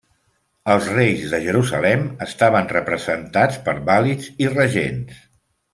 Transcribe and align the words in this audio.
Els 0.75 0.87
reis 0.93 1.27
de 1.33 1.39
Jerusalem 1.43 2.07
estaven 2.27 2.73
representats 2.75 3.61
per 3.69 3.77
vàlids 3.91 4.35
i 4.47 4.53
regents. 4.59 5.21